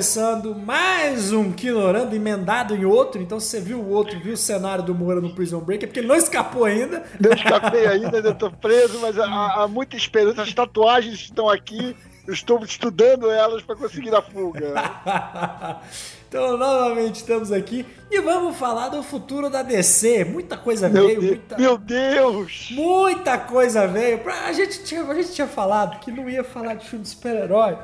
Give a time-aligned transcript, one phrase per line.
[0.00, 3.20] começando mais um Kinorando emendado em outro.
[3.20, 5.86] Então, se você viu o outro, viu o cenário do Moura no Prison Break, é
[5.86, 7.04] porque ele não escapou ainda.
[7.20, 10.40] Não escapei ainda, tô preso, mas há, há muita esperança.
[10.40, 11.94] As tatuagens estão aqui.
[12.26, 14.72] Eu estou estudando elas para conseguir a fuga.
[16.30, 20.24] Então, novamente estamos aqui e vamos falar do futuro da DC.
[20.26, 22.68] Muita coisa Meu veio, Deus, muita, meu Deus!
[22.70, 24.20] muita coisa veio.
[24.46, 27.76] A gente, tinha, a gente tinha falado que não ia falar de filme de super-herói,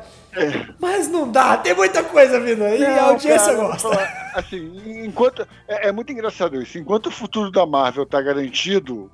[0.81, 2.97] mas não dá, tem muita coisa vindo aí e a É.
[2.97, 3.89] Não, audiência cara, gosta.
[3.89, 6.79] falar, Assim, enquanto é, é muito engraçado isso.
[6.79, 9.11] Enquanto o futuro da Marvel tá garantido,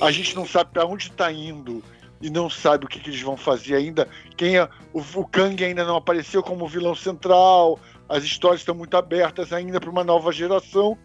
[0.00, 1.82] a gente não sabe para onde tá indo
[2.20, 4.08] e não sabe o que, que eles vão fazer ainda.
[4.36, 7.78] Quem é, o, o Kang ainda não apareceu como vilão central.
[8.08, 10.98] As histórias estão muito abertas ainda para uma nova geração.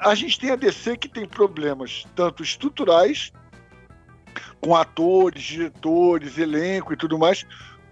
[0.00, 3.32] A gente tem a DC que tem problemas tanto estruturais
[4.60, 7.44] com atores, diretores, elenco e tudo mais,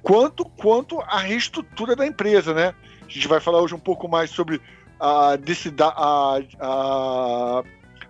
[0.06, 2.72] quanto quanto a reestrutura da empresa, né?
[3.04, 4.60] A gente vai falar hoje um pouco mais sobre
[5.00, 7.62] a DCW, a, a,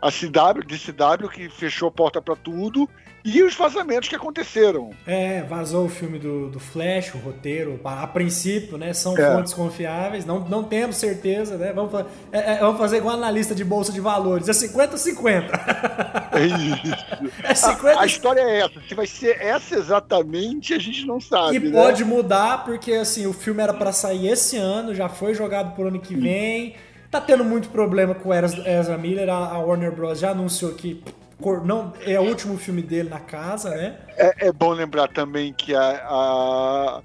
[0.03, 2.86] a CW, DCW que fechou a porta para tudo
[3.27, 4.91] e os vazamentos que aconteceram.
[5.05, 8.92] É, vazou o filme do, do Flash, o roteiro, a, princípio, né?
[8.92, 9.34] São É.
[9.34, 11.72] fontes confiáveis, não, não temos certeza, né?
[11.72, 11.92] Vamos,
[12.30, 15.50] é, é, vamos fazer igual analista de bolsa de valores, é 50-50.
[16.32, 17.06] É isso.
[17.42, 18.80] É 50 A, a história é essa.
[18.88, 21.56] Se vai ser essa exatamente, a gente não sabe.
[21.56, 21.70] E né?
[21.70, 25.88] pode mudar, porque assim, o filme era pra sair esse ano, já foi jogado pro
[25.88, 26.77] ano que vem.
[27.10, 30.19] Tá tendo muito problema com o Ezra Miller, a, Warner Bros.
[30.19, 31.02] já anunciou que
[31.65, 33.97] não é o último filme dele na casa, né?
[34.17, 37.03] É, é bom lembrar também que a, a,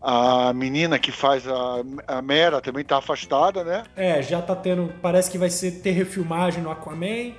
[0.00, 3.82] a menina que faz a, a Mera também tá afastada, né?
[3.96, 4.92] É, já tá tendo.
[5.02, 7.32] Parece que vai ser ter refilmagem no Aquaman.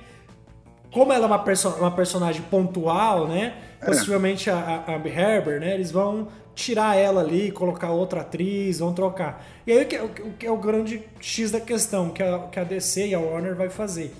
[0.92, 3.54] Como ela é uma, perso uma personagem pontual, né?
[3.84, 5.74] Possivelmente a, a Amber Herbert, né?
[5.74, 9.44] Eles vão tirar ela ali, colocar outra atriz, vão trocar.
[9.66, 10.08] E aí o que, é- o
[10.38, 13.54] que é o grande X da questão, que a, que a DC e a Warner
[13.54, 14.14] vai fazer.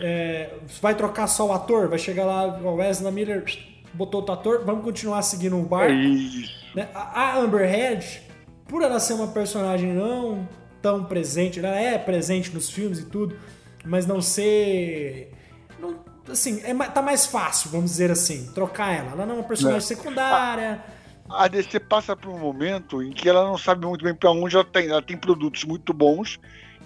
[0.00, 0.50] É,
[0.82, 1.88] vai trocar só o ator?
[1.88, 3.44] Vai chegar lá, o Wesley Miller
[3.92, 5.92] botou outro ator, vamos continuar seguindo o barco?
[5.92, 6.52] Isso.
[6.74, 6.88] né?
[6.94, 8.22] A a Amber Heard,
[8.66, 10.48] por ela ser uma personagem não
[10.82, 13.36] tão presente, ela é presente nos filmes e tudo,
[13.84, 15.32] mas não ser.
[15.80, 15.96] não-
[16.28, 19.12] assim, é, tá mais fácil, vamos dizer assim, trocar ela.
[19.12, 19.80] Ela não é uma personagem É.
[19.80, 20.82] secundária.
[21.30, 24.56] A DC passa por um momento em que ela não sabe muito bem para onde
[24.56, 24.88] ela tem.
[24.88, 26.38] Ela tem produtos muito bons,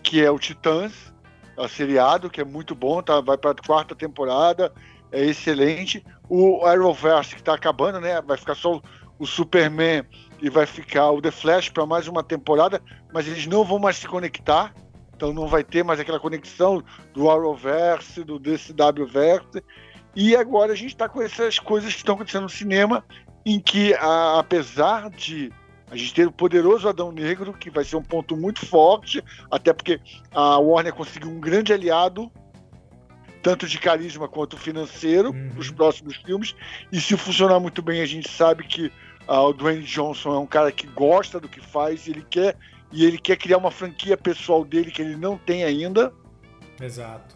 [0.02, 0.92] que é o Titãs,
[1.64, 4.72] o seriado, que é muito bom, tá, vai para a quarta temporada,
[5.10, 6.04] é excelente.
[6.28, 8.20] O Arrowverse, que está acabando, né?
[8.20, 8.82] Vai ficar só o,
[9.18, 10.04] o Superman
[10.40, 12.80] e vai ficar o The Flash para mais uma temporada,
[13.12, 14.74] mas eles não vão mais se conectar.
[15.16, 16.82] Então não vai ter mais aquela conexão
[17.12, 19.64] do Arrowverse, do DCWverse.
[20.14, 23.04] E agora a gente está com essas coisas que estão acontecendo no cinema,
[23.44, 25.50] em que, a- apesar de
[25.90, 29.72] a gente ter o poderoso Adão Negro, que vai ser um ponto muito forte, até
[29.72, 30.00] porque
[30.32, 32.30] a Warner conseguiu um grande aliado,
[33.42, 35.50] tanto de carisma quanto financeiro, Uhum.
[35.50, 36.54] para os próximos filmes.
[36.92, 38.92] E se funcionar muito bem, a gente sabe que
[39.26, 42.56] ah, o Dwayne Johnson é um cara que gosta do que faz, ele quer
[42.90, 46.12] e ele quer criar uma franquia pessoal dele que ele não tem ainda.
[46.80, 47.34] Exato.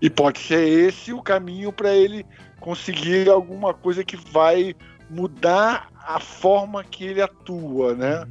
[0.00, 2.24] E pode ser esse o caminho para ele
[2.60, 4.74] conseguir alguma coisa que vai
[5.10, 8.26] mudar a forma que ele atua, né?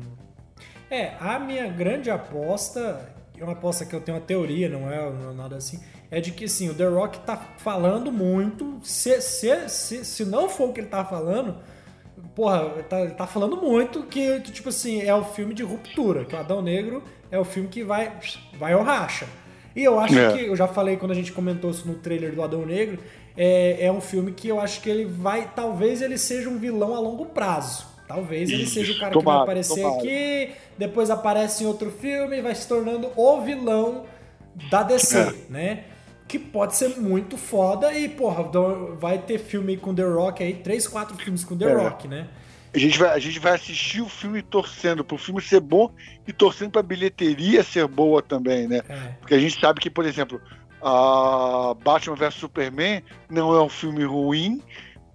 [0.90, 5.12] É, a minha grande aposta, é uma aposta que eu tenho uma teoria, não é,
[5.12, 5.80] não é nada assim,
[6.12, 8.80] é de que assim, o The Rock tá falando muito.
[8.84, 11.58] Se, se, se, se não for o que ele tá falando,
[12.36, 16.24] porra, tá, ele tá falando muito que, que, tipo assim, é o filme de ruptura,
[16.24, 18.14] que o Adão Negro é o filme que vai,
[18.58, 19.28] vai ao racha.
[19.76, 20.32] E eu acho É.
[20.32, 23.00] que, eu já falei quando a gente comentou isso no trailer do Adão Negro,
[23.38, 26.96] é, é um filme que eu acho que ele vai, talvez ele seja um vilão
[26.96, 27.86] a longo prazo.
[28.08, 29.98] Talvez ele Isso, seja o cara que vai tomara, aparecer tomara.
[29.98, 34.06] aqui, depois aparece em outro filme e vai se tornando o vilão
[34.70, 35.34] da DC, É.
[35.50, 35.84] né?
[36.28, 38.44] Que pode ser muito foda e, porra,
[39.00, 41.74] vai ter filme com The Rock aí, três, quatro filmes com The É.
[41.74, 42.28] Rock, né?
[42.74, 45.90] A gente, vai, a gente vai assistir o filme torcendo pro filme ser bom
[46.28, 48.82] e torcendo pra bilheteria ser boa também, né?
[48.90, 48.96] É.
[49.20, 50.40] Porque a gente sabe que, por exemplo,
[50.88, 54.62] a Batman vs Superman não é um filme ruim,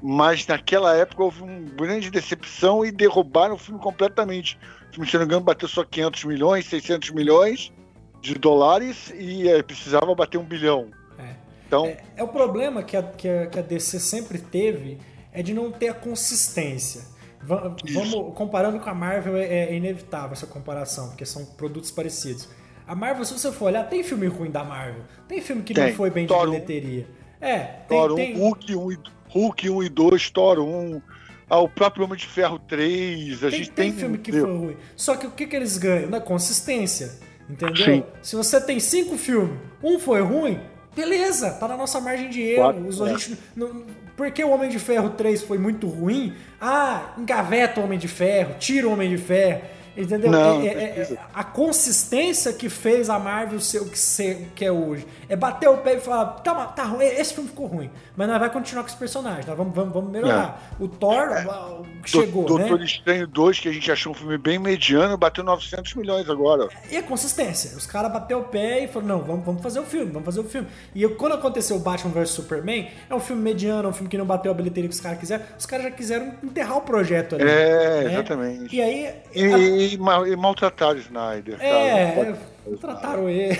[0.02, 4.58] mas naquela época houve uma grande decepção e derrubaram o filme completamente.
[4.90, 7.72] O filme, se não me engano, bateu só 500 milhões, 600 milhões
[8.20, 10.88] de dólares e eh, precisava bater um bilhão.
[11.18, 11.34] É.
[11.66, 14.98] Então, É, é o problema que a, que, a, que a DC sempre teve
[15.32, 17.02] é de não ter a consistência.
[17.42, 22.48] Va- Vamos, comparando com a Marvel, é, é inevitável essa comparação, porque são produtos parecidos.
[22.90, 25.02] A Marvel, se você for olhar, tem filme ruim da Marvel.
[25.28, 25.94] Tem filme que não Tem.
[25.94, 26.50] foi bem Thor de um.
[26.50, 27.06] bilheteria.
[27.40, 28.98] É, tem, Thor 1, tem, Hulk 1, e-
[29.28, 31.00] Hulk 1 e 2, Thor 1,
[31.48, 33.44] ao próprio Homem de Ferro 3.
[33.44, 34.00] A tem, gente tem tem.
[34.00, 34.76] filme que foi ruim.
[34.96, 36.10] Só que o que, que eles ganham?
[36.10, 37.12] Na consistência.
[37.48, 37.84] Entendeu?
[37.84, 38.04] Sim.
[38.22, 40.58] Se você tem cinco filmes, um foi ruim,
[40.94, 42.88] beleza, tá na nossa margem de erro.
[43.06, 43.08] É.
[43.18, 43.84] gente não-
[44.16, 48.56] porque o Homem de Ferro 3 foi muito ruim, ah, engaveta o Homem de Ferro,
[48.58, 49.62] tira o Homem de Ferro.
[49.96, 50.30] Entendeu?
[50.30, 54.36] Não, É- não é- é- a consistência que fez a Marvel ser o que, ser,
[54.36, 55.06] o que é hoje.
[55.28, 57.90] É bater o pé e falar, tá, tá ruim, esse filme ficou ruim.
[58.16, 60.74] Mas nós vai continuar com os personagens, nós vamos, vamos, vamos melhorar.
[60.78, 62.68] O Thor ah, chegou, Do- né?
[62.68, 66.68] Doutor Estranho 2, que a gente achou um filme bem mediano, bateu 900 milhões agora.
[66.90, 67.76] E a consistência.
[67.76, 70.40] Os caras bateu o pé e falaram, não, vamos, vamos fazer o filme, vamos fazer
[70.40, 70.68] o filme.
[70.94, 74.18] E quando aconteceu o Batman vs Superman, é um filme mediano, é um filme que
[74.18, 75.44] não bateu a bilheteria que os caras quiseram.
[75.58, 77.44] Os caras já quiseram enterrar o projeto ali.
[77.44, 78.12] É, né?
[78.12, 78.74] exatamente.
[78.76, 79.14] E aí...
[79.34, 81.56] E, a- e mal- e maltrataram o Snyder.
[81.56, 81.68] cara.
[81.68, 82.36] é,
[82.72, 83.56] é, trataram ele.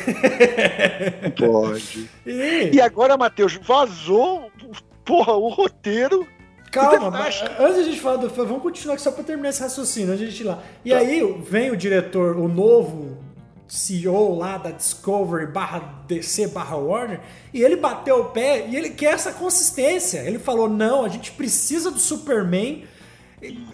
[1.38, 2.08] pode.
[2.26, 4.50] E, E agora, Matheus, vazou
[5.04, 6.26] porra, o roteiro.
[6.70, 9.60] calma, mas antes a gente falar do filme, vamos continuar aqui só pra terminar esse
[9.62, 10.62] raciocínio, antes a gente ir lá.
[10.84, 13.18] E aí vem o diretor, o novo
[13.66, 17.20] CEO lá da Discovery barra DC barra Warner,
[17.54, 20.18] e ele bateu o pé e ele quer essa consistência.
[20.20, 22.84] Ele falou, não, a gente precisa do Superman.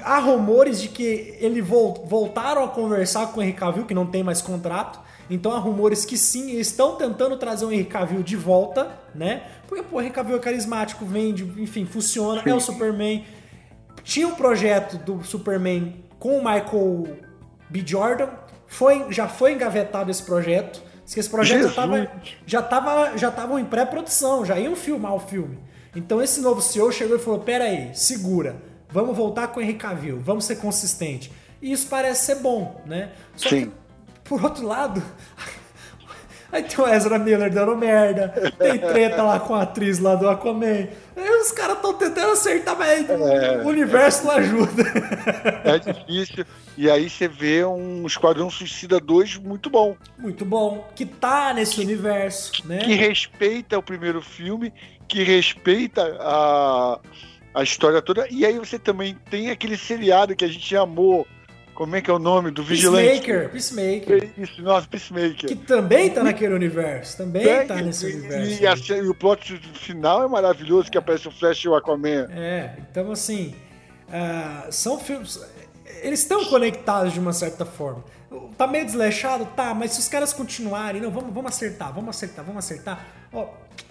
[0.01, 4.07] Há rumores de que ele vol- voltaram a conversar com o Henry Cavill, que não
[4.07, 5.01] tem mais contrato.
[5.29, 9.43] Então há rumores que sim, eles estão tentando trazer o Henry Cavill de volta, né?
[9.67, 13.25] Porque pô, o Henry Cavill é carismático, vende, enfim, funciona, é o Superman.
[14.05, 17.17] Tinha um projeto do Superman com o Michael
[17.69, 17.83] B.
[17.85, 18.29] Jordan,
[18.69, 20.81] foi, já foi engavetado esse projeto.
[21.13, 22.11] Que esse projeto tava,
[22.47, 25.59] já tava, já estavam em pré-produção, já iam filmar o filme.
[25.95, 28.57] Então esse novo CEO chegou e falou: pera aí, segura,
[28.97, 31.31] vamos voltar com o Henry Cavill, vamos ser consistente.
[31.61, 33.11] E isso parece ser bom, né?
[33.37, 33.67] Só Sim.
[33.67, 33.73] que,
[34.25, 35.03] por outro lado,
[36.51, 38.29] aí tem o Ezra Miller dando merda,
[38.59, 40.89] tem treta lá com a atriz lá do Aquaman.
[41.15, 43.63] Aí os caras estão tentando acertar, mas É.
[43.63, 44.83] o universo não ajuda.
[45.65, 46.47] É difícil.
[46.79, 49.95] E aí você vê um Esquadrão Suicida 2 muito bom.
[50.19, 52.79] Muito bom, que tá nesse universo, né?
[52.79, 54.73] Que respeita o primeiro filme,
[55.09, 56.99] que respeita a,
[57.57, 58.29] a história toda.
[58.31, 61.27] E aí você também tem aquele seriado que a gente amou.
[61.75, 62.51] Como é que é o nome?
[62.51, 63.21] Do Vigilante.
[63.21, 64.31] Peacemaker, Peacemaker.
[64.37, 65.49] Isso, nossa, Peacemaker.
[65.49, 68.63] Que também tá naquele universo, também Tem, tá nesse e- universo.
[68.63, 72.29] E, a e o plot final é maravilhoso, que aparece o Flash e o Aquaman.
[72.31, 73.55] É, então assim,
[74.11, 75.41] ah, são filmes.
[76.07, 78.05] Eles estão conectados de uma certa forma.
[78.57, 79.45] Tá meio desleixado?
[79.57, 83.05] Tá, mas se os caras continuarem, não, vamos, vamos acertar, vamos acertar, vamos acertar.
[83.33, 83.49] Ó,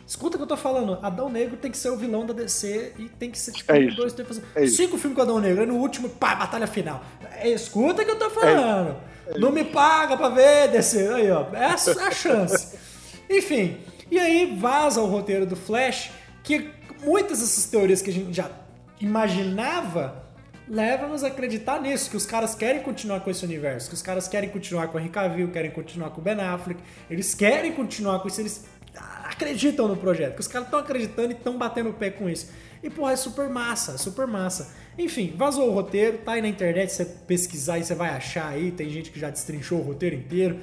[0.08, 0.98] escuta o que eu tô falando.
[1.02, 3.80] Adão Negro tem que ser o vilão da DC e tem que ser tipo É
[3.82, 3.98] isso.
[3.98, 5.60] dois, três, fazer É cinco filmes com Adão Negro.
[5.60, 7.04] Aí no último, pá, batalha final.
[7.34, 8.96] É, escuta o que eu tô falando.
[9.38, 11.10] não me paga pra ver, DC.
[11.10, 12.78] Aí, ó, essa é a chance.
[13.30, 13.78] Enfim,
[14.10, 16.12] e aí vaza o roteiro do Flash,
[16.44, 16.70] que
[17.04, 18.50] muitas dessas teorias que a gente já
[19.02, 20.25] imaginava
[20.68, 24.28] levam-nos a acreditar nisso, que os caras querem continuar com esse universo, que os caras
[24.28, 26.80] querem continuar com o Henry Cavill, querem continuar com o Ben Affleck,
[27.10, 28.66] eles querem continuar com isso, eles
[29.26, 32.50] acreditam no projeto, que os caras estão acreditando e estão batendo o pé com isso.
[32.82, 34.74] E porra, é super massa, é super massa.
[34.98, 38.72] Enfim, vazou o roteiro, tá aí na internet, você pesquisar e você vai achar aí,
[38.72, 40.60] tem gente que já destrinchou o roteiro inteiro.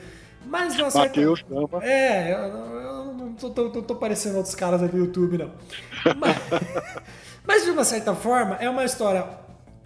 [0.46, 1.08] Mas de uma certa...
[1.08, 1.84] Matheus, calma.
[1.84, 5.52] É, eu, eu não tô, tô- tô- tô parecendo outros caras aí do YouTube, não.
[6.18, 6.36] Mas,
[7.44, 9.24] mas, de uma certa forma, é uma história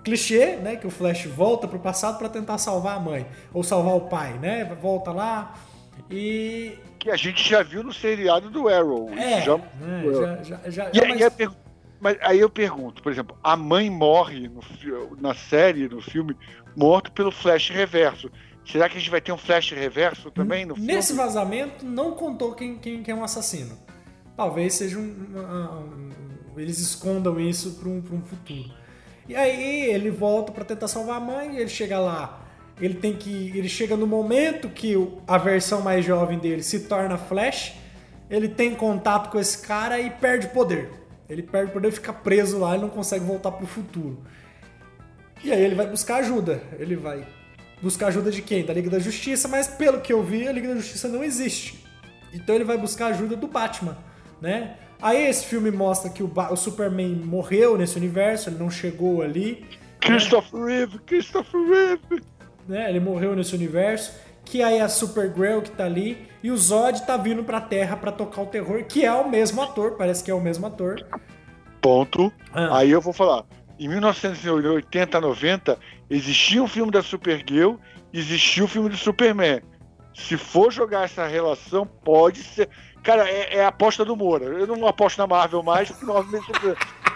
[0.07, 0.77] clichê, né?
[0.77, 3.27] Que o Flash volta pro passado pra tentar salvar a mãe.
[3.53, 4.65] Ou salvar o pai, né?
[4.81, 5.55] Volta lá
[6.11, 6.79] e.
[6.99, 9.11] Que a gente já viu no seriado do Arrow.
[9.13, 10.05] É, Já- né,
[10.43, 11.49] já, já, já, E é aí,
[12.01, 14.61] mas aí eu pergunto, por exemplo, a mãe morre no
[15.21, 16.37] na série, no filme,
[16.77, 18.31] morto pelo Flash reverso.
[18.65, 20.93] Será que a gente vai ter um Flash reverso também no filme?
[20.93, 23.77] Nesse vazamento não contou quem, quem, quem é um assassino.
[24.37, 26.11] Talvez seja um, um-
[26.55, 28.71] um- eles escondam isso para um, pra um futuro.
[29.29, 32.47] E aí ele volta para tentar salvar a mãe, ele chega lá,
[32.81, 34.95] ele tem que, ele chega no momento que
[35.27, 37.75] a versão mais jovem dele se torna Flash,
[38.31, 40.91] ele tem contato com esse cara e perde poder.
[41.29, 44.23] Ele perde poder, fica preso lá e não consegue voltar pro futuro.
[45.43, 46.63] E aí ele vai buscar ajuda.
[46.79, 47.27] Ele vai
[47.83, 48.65] buscar ajuda de quem?
[48.65, 51.85] Da Liga da Justiça, mas pelo que eu vi, a Liga da Justiça não existe.
[52.33, 53.97] Então ele vai buscar ajuda do Batman,
[54.41, 54.77] né?
[55.01, 59.67] Aí esse filme mostra que o, o Superman morreu nesse universo, ele não chegou ali,
[60.01, 62.23] Christopher Reeve, Christopher Reeve.
[62.69, 62.89] né?
[62.89, 64.15] Ele morreu nesse universo.
[64.45, 68.13] Que aí a Supergirl que tá ali e o Zod tá vindo pra Terra pra
[68.13, 71.05] tocar o terror, que é o mesmo ator, parece que é o mesmo ator.
[71.83, 72.33] Ponto.
[72.53, 72.79] Ah.
[72.79, 73.45] Aí eu vou falar.
[73.79, 77.75] Em 1980, 90, existia um filme da Supergirl,
[78.13, 79.61] existia o filme do Superman.
[80.15, 82.69] Se for jogar essa relação, pode ser.
[83.07, 84.47] Cara, é, é a aposta do Moura.
[84.47, 86.45] Eu não aposto na Marvel mais, porque normalmente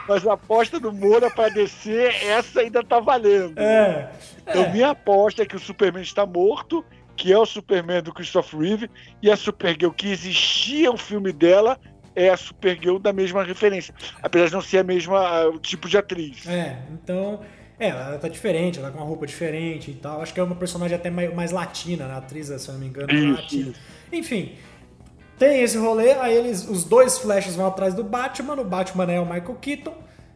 [0.09, 3.59] Mas a aposta do Moura para descer, essa ainda tá valendo.
[3.59, 4.09] É.
[4.43, 4.73] Então, é.
[4.73, 6.85] minha aposta é que o Superman está morto,
[7.17, 11.77] que é o Superman do Christopher Reeve, e a Supergirl que existia o filme dela
[12.15, 13.93] é a Supergirl da mesma referência.
[14.23, 16.47] Apesar de não ser a mesma o tipo de atriz.
[16.47, 17.41] É, então.
[17.81, 20.21] É, ela tá diferente, ela tá com uma roupa diferente e tal.
[20.21, 22.15] Acho que é uma personagem até mais, mais latina, né?
[22.15, 23.73] a atriz, se eu não me engano, é latina.
[24.13, 24.55] Enfim,
[25.41, 29.19] tem esse rolê, aí eles, os dois Flashes vão atrás do Batman, o Batman é
[29.19, 29.95] o Michael Keaton,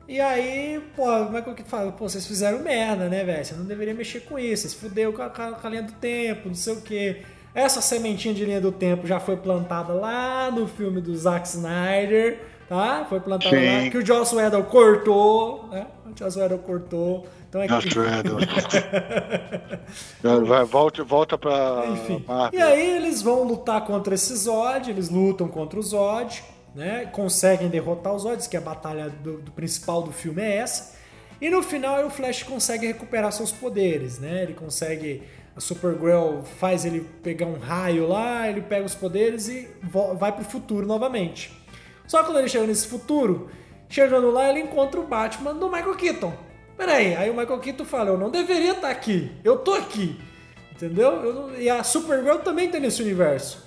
[0.09, 3.45] e aí, pô, o Michael Keaton fala, pô, vocês fizeram merda, né, velho?
[3.45, 5.83] Você não deveria mexer com isso, vocês fudeu com a, com a- com a linha
[5.83, 7.23] do tempo, não sei o quê.
[7.55, 12.41] Essa sementinha de linha do tempo já foi plantada lá no filme do Zack Snyder,
[12.69, 13.07] tá?
[13.09, 13.85] Foi plantada Sim.
[13.85, 15.87] lá, que o Joss Whedon cortou, né?
[16.05, 17.27] O Joss Whedon cortou.
[17.55, 17.99] Então é Joss que...
[18.01, 18.39] Whedon.
[20.45, 22.25] Vai, volta, volta pra Enfim.
[22.27, 22.59] Marvel.
[22.59, 26.43] E aí eles vão lutar contra esse Zod, eles lutam contra o Zod,
[26.75, 27.07] né?
[27.07, 30.99] Conseguem derrotar os Zods, que a batalha do, do principal do filme é essa.
[31.41, 34.43] E no final o Flash consegue recuperar seus poderes, né?
[34.43, 35.23] Ele consegue.
[35.57, 39.69] A Supergirl faz ele pegar um raio lá, ele pega os poderes e
[40.19, 41.57] vai pro futuro novamente.
[42.09, 43.49] Só que quando ele chega nesse futuro,
[43.89, 46.44] chegando lá, ele encontra o Batman do Michael Keaton.
[46.77, 50.21] Peraí, aí o Michael Keaton fala: Eu não deveria estar aqui, eu tô aqui.
[50.73, 51.53] Entendeu?
[51.57, 53.65] E a Supergirl também tá nesse universo.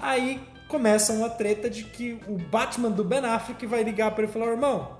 [0.00, 4.30] Aí começa uma treta de que o Batman do Ben Affleck vai ligar pra ele
[4.30, 4.96] e falar: irmão,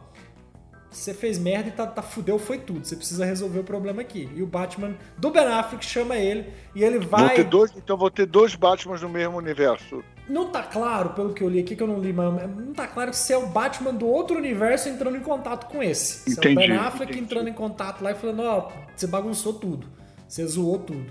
[0.90, 2.84] você fez merda e tá, tá fudeu, foi tudo.
[2.84, 4.28] Você precisa resolver o problema aqui.
[4.34, 7.36] E o Batman do Ben Affleck chama ele e ele Vou vai.
[7.36, 10.02] ter dois, então vou ter dois Batmans no mesmo universo.
[10.28, 12.86] Não tá claro, pelo que eu li aqui, que eu não li, mas não tá
[12.88, 16.30] claro se é o Batman do outro universo entrando em contato com esse.
[16.30, 17.24] Se é o Entendi, Ben Affleck entendi.
[17.24, 19.86] entrando em contato lá e falando, ó, você bagunçou tudo.
[20.28, 21.06] Você zoou tudo.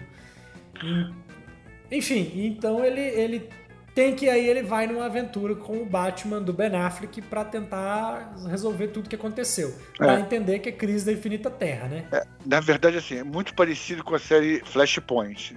[1.91, 3.49] Enfim, então ele, ele
[3.93, 8.35] tem que aí ele vai numa aventura com o Batman do Ben Affleck pra tentar
[8.49, 9.73] resolver tudo que aconteceu.
[9.97, 10.19] Pra É.
[10.19, 12.05] entender que é crise da infinita terra, né?
[12.45, 15.55] Na verdade, assim, é muito parecido com a série Flashpoint.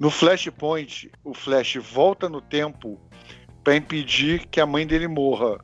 [0.00, 2.98] No Flashpoint, o Flash volta no tempo
[3.62, 5.58] para impedir que a mãe dele morra.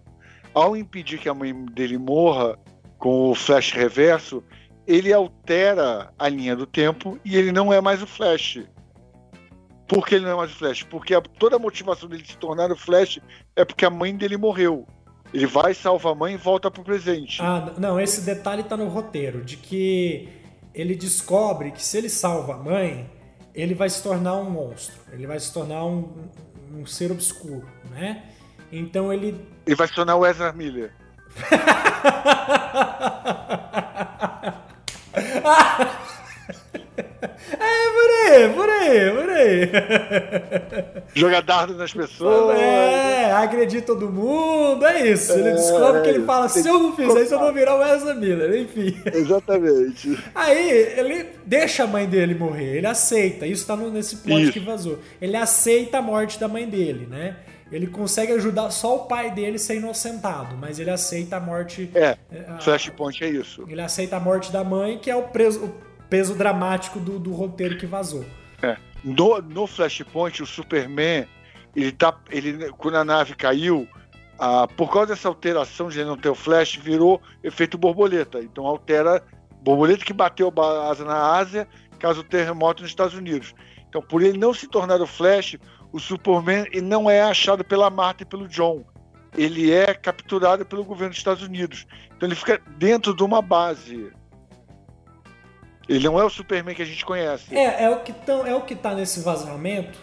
[0.53, 2.59] Ao impedir que a mãe dele morra
[2.99, 4.45] com o Flash reverso,
[4.87, 8.61] ele altera a linha do tempo e ele não é mais o Flash.
[9.89, 10.83] Por que ele não é mais o Flash?
[10.83, 13.19] Porque a- toda a motivação dele se tornar o Flash
[13.55, 14.87] é porque a mãe dele morreu.
[15.33, 17.41] Ele vai, salva a mãe e volta pro presente.
[17.43, 20.29] Ah, não, esse detalhe tá no roteiro, de que
[20.75, 23.11] ele descobre que se ele salva a mãe,
[23.57, 26.29] ele vai se tornar um monstro, ele vai se tornar um,
[26.73, 28.23] um- ser obscuro, né?
[28.71, 29.41] Então ele.
[29.67, 30.93] Ele vai se tornar o Ezra Miller.
[37.23, 41.03] É, por aí, por aí, por aí.
[41.15, 42.59] Joga dardo nas pessoas.
[42.59, 45.33] É, agredir todo mundo, é isso.
[45.33, 47.77] Ele É, descobre que ele é, fala: se eu não fizer isso, eu vou virar
[47.77, 49.01] o Ezra Miller, enfim.
[49.13, 50.19] Exatamente.
[50.35, 53.47] Aí ele deixa a mãe dele morrer, ele aceita.
[53.47, 54.53] Isso tá nesse plot Isso.
[54.53, 54.99] que vazou.
[55.21, 57.37] Ele aceita a morte da mãe dele, né?
[57.73, 61.91] Ele consegue ajudar só o pai dele ser inocentado, mas ele aceita a morte.
[61.97, 62.17] É,
[62.49, 63.65] a- Flashpoint é isso.
[63.69, 65.73] Ele aceita a morte da mãe, que é o, preso- o
[66.09, 68.25] peso dramático do, do roteiro que vazou.
[68.63, 68.77] É.
[69.05, 71.27] No, no Flashpoint, o Superman,
[71.75, 72.17] ele tá.
[72.31, 73.89] Ele, quando a nave caiu,
[74.39, 78.41] ah, por causa dessa alteração de não ter o Flash, virou efeito borboleta.
[78.41, 79.23] Então altera.
[79.63, 81.67] Borboleta que bateu a asa na Ásia,
[81.99, 83.53] caso terremoto nos Estados Unidos.
[83.89, 85.57] Então, por ele não se tornar o Flash,
[85.93, 88.85] o Superman não é achado pela Marta e pelo John.
[89.37, 91.87] Ele é capturado pelo governo dos Estados Unidos.
[92.17, 94.13] Então ele fica dentro de uma base.
[95.89, 97.55] Ele não é o Superman que a gente conhece.
[97.55, 99.99] É, é o que, tão, é o que tá nesse vazamento,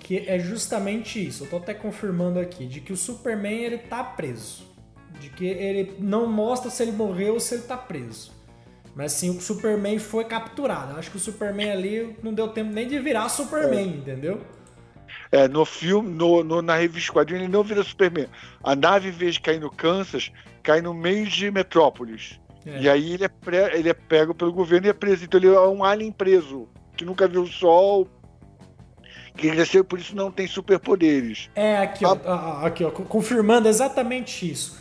[0.00, 1.44] que é justamente isso.
[1.44, 4.66] Eu tô até confirmando aqui, de que o Superman ele tá preso.
[5.20, 8.32] De que ele não mostra se ele morreu ou se ele tá preso.
[8.94, 10.92] Mas sim, o Superman foi capturado.
[10.92, 14.40] Eu Acho que o Superman ali não deu tempo nem de virar Superman, entendeu?
[15.30, 18.26] É, no filme, no, no- na revista Quadrinho, ele não vira Superman.
[18.62, 22.40] A nave, em vez de cair no Kansas, cai no meio de Metrópolis.
[22.68, 22.80] É.
[22.82, 25.24] E aí ele é, pre- ele é pego pelo governo e é preso.
[25.24, 28.06] Então ele é um alien preso, que nunca viu o sol,
[29.36, 31.48] que cresceu por isso não tem superpoderes.
[31.54, 34.76] É, aqui, ó, ah, aqui, ó, co- confirmando exatamente isso.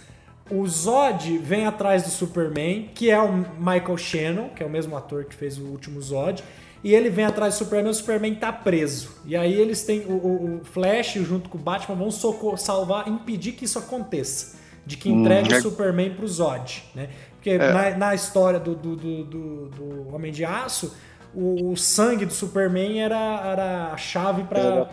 [0.49, 4.95] O Zod vem atrás do Superman, que é o Michael Shannon, que é o mesmo
[4.95, 6.41] ator que fez o último Zod,
[6.83, 9.09] e ele vem atrás do Superman, o Superman tá preso.
[9.25, 13.07] E aí eles têm o, o- o Flash junto com o Batman vão socorrer, salvar,
[13.09, 17.09] impedir que isso aconteça, de que entregue é- o Superman pro Zod, né?
[17.47, 20.93] Porque na, na história do, do, do, do- do Homem de Aço,
[21.33, 24.87] o, o sangue do Superman era, era a chave para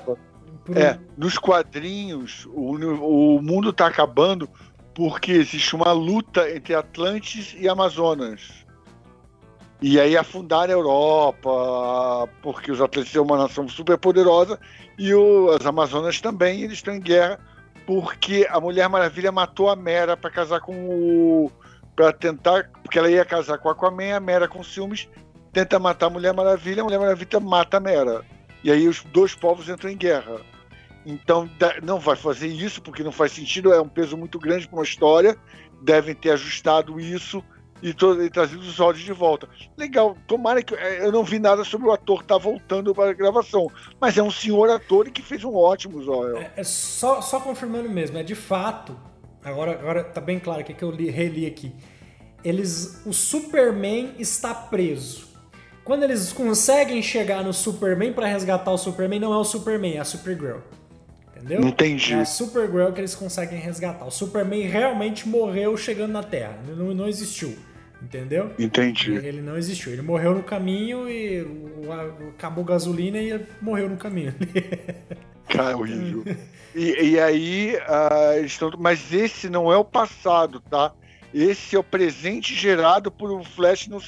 [0.74, 4.48] É, nos quadrinhos, o, o mundo tá acabando
[4.94, 8.64] porque existe uma luta entre Atlantes e Amazonas.
[9.82, 14.58] E aí afundar a Europa, porque os Atlantes são uma nação super poderosa
[14.96, 17.38] e o, as Amazonas também, eles estão em guerra
[17.84, 21.50] porque a Mulher Maravilha matou a Mera para casar com o
[21.94, 25.08] para tentar, porque ela ia casar com a Aquaman, a Mera com ciúmes
[25.54, 28.24] tenta matar a Mulher Maravilha, a Mulher Maravilha mata a Mera.
[28.62, 30.40] E aí os dois povos entram em guerra.
[31.06, 31.48] Então
[31.82, 34.84] não vai fazer isso porque não faz sentido, é um peso muito grande para uma
[34.84, 35.36] história.
[35.82, 37.42] Devem ter ajustado isso
[37.82, 39.48] e, e trazido os olhos de volta.
[39.76, 40.74] Legal, tomara que.
[40.74, 43.70] É, eu não vi nada sobre o ator que tá voltando para a gravação,
[44.00, 46.38] mas é um senhor ator e que fez um ótimo Zóio.
[46.38, 48.98] É, é, só, só confirmando mesmo, é de fato.
[49.44, 51.72] Agora, agora tá bem claro o que, eu li, reli aqui.
[52.42, 55.28] Eles, o Superman está preso.
[55.84, 60.00] Quando eles conseguem chegar no Superman para resgatar o Superman, não é o Superman, é
[60.00, 60.60] a Supergirl.
[61.36, 61.60] Entendeu?
[61.60, 62.14] Entendi.
[62.14, 64.06] É a Supergirl que eles conseguem resgatar.
[64.06, 66.58] O Superman realmente morreu chegando na Terra.
[66.66, 67.54] Não, não existiu.
[68.02, 68.50] Entendeu?
[68.58, 69.12] Entendi.
[69.12, 69.92] Ele não existiu.
[69.92, 71.46] Ele morreu no caminho e
[72.34, 74.34] acabou a gasolina e morreu no caminho.
[75.48, 76.24] Cara, é horrível.
[76.74, 78.70] e, e, aí, uh, estão...
[78.78, 80.92] mas esse não é o passado, tá?
[81.32, 84.00] Esse é o presente gerado por o Flash no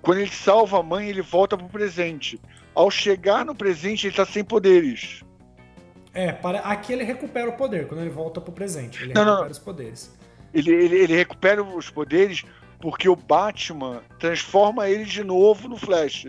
[0.00, 2.40] quando ele salva a mãe, ele volta pro presente.
[2.74, 5.24] Ao chegar no presente, ele tá sem poderes.
[6.14, 6.60] É, para...
[6.60, 9.02] aqui ele recupera o poder quando ele volta pro presente.
[9.02, 9.50] Ele não, recupera não.
[9.50, 10.16] os poderes.
[10.54, 12.44] Ele, ele, ele recupera os poderes
[12.78, 16.26] porque o Batman transforma ele de novo no Flash.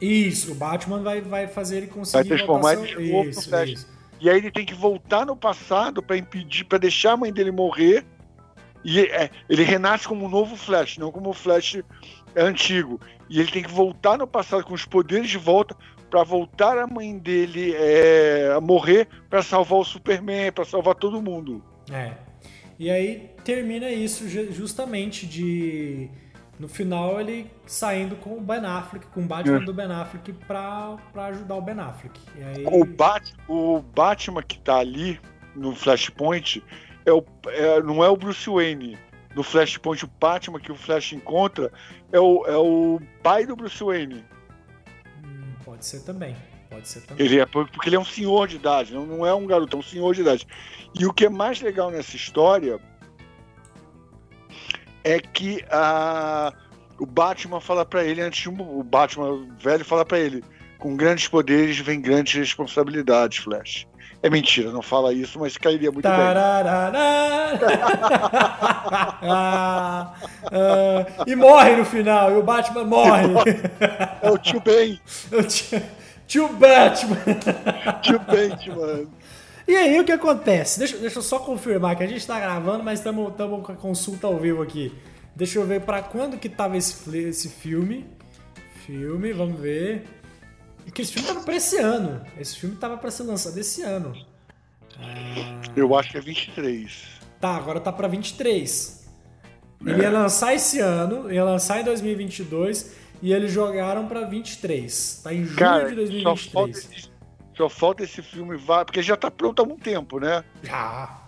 [0.00, 2.28] Isso, o Batman vai, vai fazer ele conseguir.
[2.28, 3.70] Vai transformar ele de novo isso, no Flash.
[3.70, 3.96] Isso.
[4.20, 7.50] E aí ele tem que voltar no passado para impedir, para deixar a mãe dele
[7.50, 8.04] morrer.
[8.84, 11.82] E é, ele renasce como um novo Flash, não como o Flash
[12.36, 13.00] antigo.
[13.28, 15.76] E ele tem que voltar no passado com os poderes de volta
[16.08, 21.20] para voltar a mãe dele é, a morrer para salvar o Superman, para salvar todo
[21.20, 21.62] mundo.
[21.90, 22.12] É.
[22.78, 26.10] E aí termina isso justamente de
[26.58, 29.64] no final ele saindo com o Ben Affleck, com o Batman é.
[29.64, 32.18] do Ben Affleck pra, pra ajudar o Ben Affleck.
[32.36, 32.64] Aí...
[32.66, 35.20] O, Bat, o Batman que tá ali
[35.54, 36.62] no Flashpoint
[37.04, 38.98] é o, é, não é o Bruce Wayne.
[39.34, 41.70] No Flashpoint, o Batman que o Flash encontra
[42.10, 44.24] é o, é o pai do Bruce Wayne.
[45.22, 46.34] Hum, pode ser também.
[46.70, 47.24] Pode ser também.
[47.24, 49.80] Ele é, porque ele é um senhor de idade, não, não é um garoto, é
[49.80, 50.46] um senhor de idade.
[50.98, 52.80] E o que é mais legal nessa história
[55.06, 56.52] é que a,
[56.98, 60.42] o Batman fala para ele antes o Batman velho fala para ele
[60.78, 63.86] com grandes poderes vem grandes responsabilidades, Flash.
[64.20, 66.90] É mentira, não fala isso, mas cairia muito Tararara.
[66.90, 67.70] bem.
[69.30, 70.12] ah,
[71.24, 73.26] e morre no final, e o Batman morre.
[74.20, 75.00] É o tio Ben.
[75.32, 75.82] O tio,
[76.26, 77.16] tio Batman.
[78.02, 79.06] Tio Batman.
[79.66, 80.78] E aí o que acontece?
[80.78, 84.26] Deixa, deixa eu só confirmar que a gente está gravando, mas estamos com a consulta
[84.26, 84.92] ao vivo aqui.
[85.34, 88.06] Deixa eu ver para quando que tava esse, esse filme.
[88.86, 90.04] Filme, vamos ver.
[90.94, 92.24] Que esse filme tava para esse ano.
[92.38, 94.14] Esse filme tava para ser lançado esse ano.
[94.98, 95.60] Ah...
[95.74, 97.20] Eu acho que é 23.
[97.40, 99.04] Tá, agora tá para 23.
[99.84, 105.20] Ele ia lançar esse ano, ia lançar em 2022 e eles jogaram para 23.
[105.22, 106.22] Tá em julho Cara, de 2023.
[106.22, 107.15] Só falta
[108.02, 110.44] esse filme vazar, porque já tá pronto há algum tempo, né?
[110.62, 111.26] Já.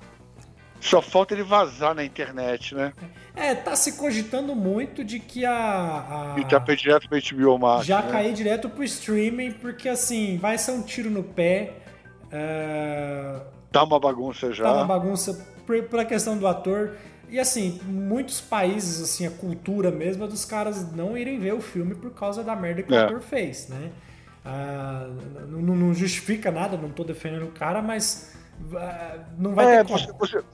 [0.80, 2.92] Só falta ele vazar na internet, né?
[3.34, 5.52] É, tá se cogitando muito de que a.
[5.52, 6.40] a...
[6.40, 7.86] E já foi direto pra HBO Max.
[7.86, 8.10] Já né?
[8.10, 11.74] cair direto pro streaming, porque assim, vai ser um tiro no pé.
[12.26, 13.40] Uh...
[13.72, 14.64] Tá uma bagunça já.
[14.64, 15.46] Tá uma bagunça
[15.90, 16.96] pra questão do ator.
[17.28, 21.60] E assim, muitos países, assim, a cultura mesmo é dos caras não irem ver o
[21.60, 23.02] filme por causa da merda que é.
[23.02, 23.90] o ator fez, né?
[24.50, 25.06] Ah,
[25.46, 28.34] não, não, justifica nada, não estou defendendo o cara, mas
[28.74, 29.98] ah, não vai é, ter como.
[29.98, 30.44] Você, você,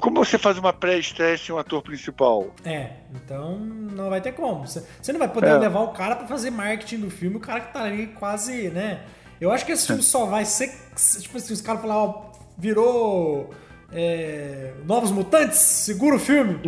[0.00, 2.52] como você faz uma pré-estreia sem um ator principal?
[2.64, 4.66] É, então não vai ter como.
[4.66, 5.56] Você, você não vai poder é.
[5.56, 9.04] levar o cara para fazer marketing do filme, o cara que tá ali quase, né?
[9.40, 10.72] Eu acho que esse filme só vai ser.
[11.20, 13.54] Tipo assim, os caras falar, ó, virou.
[13.92, 16.58] É, Novos Mutantes, segura o filme.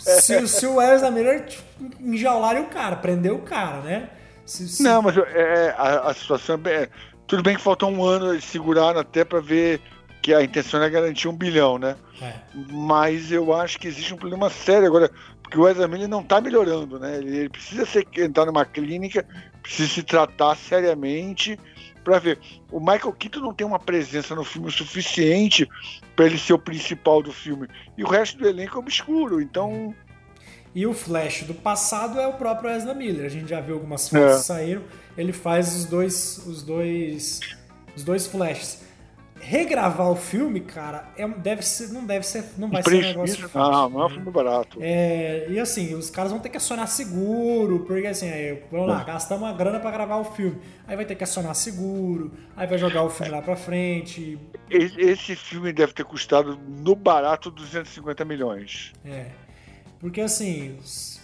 [0.00, 1.62] se, se o Wesley Miller tipo,
[2.00, 4.10] enjaularem o cara, prender o cara, né?
[4.52, 4.82] Se, se...
[4.82, 6.88] Não, mas é, a, a situação é bem,
[7.26, 9.80] Tudo bem que faltou um ano de segurar até para ver
[10.20, 11.96] que a intenção é garantir um bilhão, né?
[12.20, 12.34] É.
[12.70, 15.10] Mas eu acho que existe um problema sério agora,
[15.42, 17.16] porque o Ezra Miller não está melhorando, né?
[17.16, 19.26] Ele, ele, precisa ser, entrar numa clínica,
[19.62, 21.58] precisa se tratar seriamente
[22.04, 22.38] para ver.
[22.70, 25.66] O Michael Keaton não tem uma presença no filme suficiente
[26.14, 27.66] para ele ser o principal do filme.
[27.96, 29.94] E o resto do elenco é obscuro, então
[30.74, 33.26] e o Flash do passado é o próprio Ezra Miller.
[33.26, 34.38] A gente já viu algumas fotos é.
[34.38, 34.82] que saíram.
[35.16, 37.40] Ele faz os dois, os dois,
[37.94, 38.80] os dois Flashes.
[39.38, 43.48] regravar o filme, cara, é, deve ser, não deve ser, não vai ser um negócio
[43.48, 43.72] fácil.
[43.72, 44.78] Não, não é um filme barato.
[44.80, 49.04] É, e assim, os caras vão ter que acionar seguro, porque assim, aí, vamos lá,
[49.04, 50.58] gastamos uma grana para gravar o filme.
[50.86, 54.38] Aí vai ter que acionar seguro, aí vai jogar o filme lá pra frente.
[54.70, 58.92] Esse, esse filme deve ter custado no barato 250 milhões.
[59.04, 59.26] É.
[60.02, 60.76] Porque assim,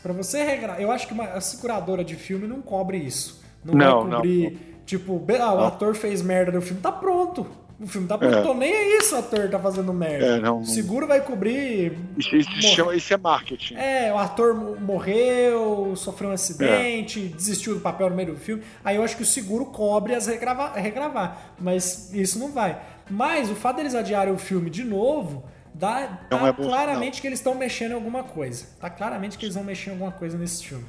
[0.02, 3.42] para você regravar, eu acho que uma, a seguradora de filme não cobre isso.
[3.64, 6.90] Não, Não, vai não, cobrir, tipo, be- ah, o ator fez merda no filme, tá
[6.92, 7.46] pronto.
[7.80, 8.54] O filme tá pronto, É.
[8.54, 10.26] nem aí se o ator tá fazendo merda.
[10.26, 11.96] É, não- O seguro vai cobrir.
[12.16, 13.74] Isso, isso, chama, isso é marketing.
[13.74, 18.62] É, o ator mo- morreu, sofreu um acidente, desistiu do papel no meio do filme.
[18.84, 21.54] Aí eu acho que o seguro cobre as regravar, regravar.
[21.58, 22.80] Mas isso não vai.
[23.10, 25.44] Mas o fato deles adiarem o filme de novo,
[25.78, 28.66] dá, Não tá é claramente que eles estão mexendo em alguma coisa.
[28.80, 30.84] Tá claramente que eles vão mexer em alguma coisa nesse filme.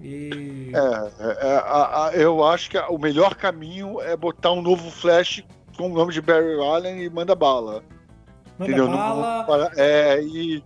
[0.00, 0.70] E.
[0.74, 4.90] É, é, é, a- a- eu acho que o melhor caminho é botar um novo
[4.90, 5.42] Flash
[5.76, 7.82] com o nome de Barry Allen e manda bala.
[8.58, 8.88] Manda entendeu?
[8.88, 9.46] Não- bala.
[9.46, 10.62] não é, e,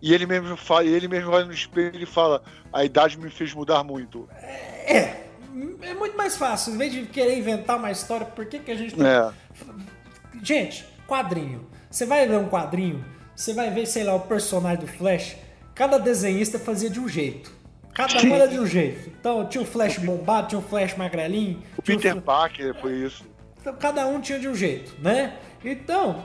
[0.00, 3.52] e ele mesmo fala, ele mesmo olha no espelho e fala: a idade me fez
[3.54, 4.28] mudar muito.
[4.32, 5.24] É.
[5.82, 6.74] É muito mais fácil.
[6.74, 9.30] Em vez de querer inventar uma história, por que, que a gente tem É,
[10.42, 11.66] Gente, quadrinho.
[11.90, 15.36] Você vai ver um quadrinho, você vai ver, sei lá, o personagem do Flash.
[15.74, 17.52] Cada desenhista fazia de um jeito.
[17.94, 19.10] Cada um era de um jeito.
[19.18, 21.62] Então tinha o Flash bombado, tinha o Flash magrelinho.
[21.76, 23.24] o Peter Parker foi isso.
[23.60, 25.38] Então, cada um tinha de um jeito, né?
[25.64, 26.22] Então,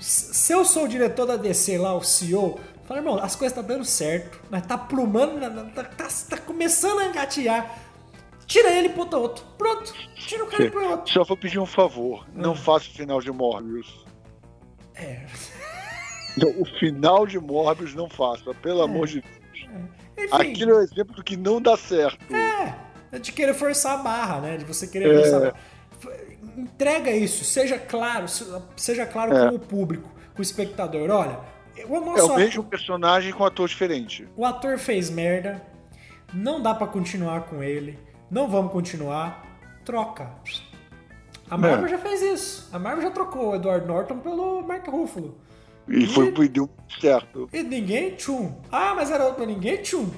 [0.00, 3.54] se eu sou o diretor da DC lá, o CEO, eu falo, irmão, as coisas
[3.54, 5.40] tá dando certo, mas tá plumando,
[5.72, 7.78] tá, tá, tá começando a engatear.
[8.46, 9.44] Tira ele e bota outro.
[9.56, 9.94] Pronto.
[10.16, 11.12] Tira o cara e põe outro.
[11.12, 14.03] Só vou pedir um favor: não faça o final de Morbius.
[14.94, 15.26] É.
[16.36, 19.68] Não, O final de Morbius não faça, pelo amor de Deus.
[20.16, 20.28] Enfim.
[20.32, 22.32] Aquilo é o exemplo do que não dá certo.
[22.34, 22.74] É,
[23.12, 24.56] é de querer forçar a barra, né?
[24.56, 25.20] De você querer É.
[25.20, 25.56] forçar a barra.
[26.56, 29.48] Entrega isso, seja claro, se- seja claro É.
[29.48, 31.10] com o público, com o espectador.
[31.10, 31.40] Olha,
[31.88, 34.28] o É nosso o mesmo personagem com ator diferente.
[34.36, 35.60] o ator fez merda,
[36.32, 37.98] não dá pra continuar com ele,
[38.30, 39.44] não vamos continuar,
[39.84, 40.30] troca.
[41.50, 41.88] A Marvel É.
[41.88, 42.68] já fez isso.
[42.72, 45.38] A Marvel já trocou o Edward Norton pelo Mark Ruffalo.
[45.88, 46.68] E foi e deu
[47.00, 47.48] certo.
[47.52, 48.52] E ninguém tchum.
[48.72, 50.08] Ah, mas era outro, ninguém tchum.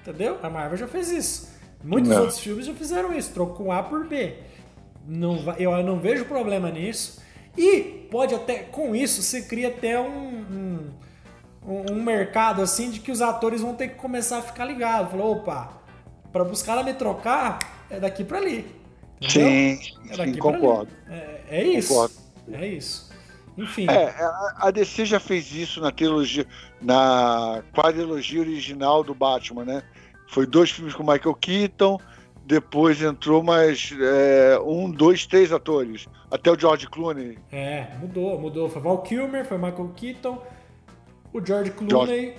[0.00, 0.38] Entendeu?
[0.42, 1.52] A Marvel já fez isso.
[1.84, 2.20] Muitos Não.
[2.20, 4.34] outros filmes já fizeram isso, trocou A por B.
[5.06, 7.20] Não, eu não vejo problema nisso.
[7.58, 10.90] E pode até, com isso, você cria até um,
[11.66, 15.10] um, um mercado assim de que os atores vão ter que começar a ficar ligados.
[15.10, 15.72] Falou, opa,
[16.32, 17.58] pra buscar ela me trocar,
[17.90, 18.64] é daqui pra ali.
[19.30, 19.78] Sim,
[20.10, 20.90] É sim, concordo.
[21.08, 21.88] É, é isso.
[21.88, 22.14] Concordo.
[22.52, 23.10] É isso.
[23.56, 23.86] Enfim.
[23.88, 26.46] É, a- a DC já fez isso na trilogia,
[26.80, 29.82] na quadrilogia original do Batman, né?
[30.28, 31.98] Foi dois filmes com Michael Keaton,
[32.46, 37.38] depois entrou mais é, um, dois, três atores, até o George Clooney.
[37.52, 38.68] É, mudou, mudou.
[38.70, 40.42] Foi Val Kilmer, foi Michael Keaton,
[41.32, 42.34] o George Clooney.